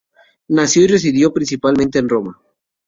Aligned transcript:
Nació 0.47 0.81
y 0.81 0.87
residió 0.87 1.31
principalmente 1.31 1.99
en 1.99 2.09
Roma. 2.09 2.41